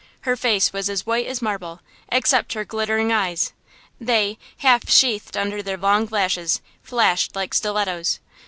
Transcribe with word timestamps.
Her 0.21 0.35
face 0.35 0.73
was 0.73 0.89
as 0.89 1.05
white 1.05 1.27
as 1.27 1.43
marble, 1.43 1.79
excepting 2.11 2.57
her 2.59 2.65
glittering 2.65 3.13
eyes; 3.13 3.53
they, 3.99 4.39
half 4.57 4.89
sheathed 4.89 5.37
under 5.37 5.61
their 5.61 5.77
long 5.77 6.07
lashes, 6.07 6.59
flashed 6.81 7.35
like 7.35 7.53
stilettoes. 7.53 8.19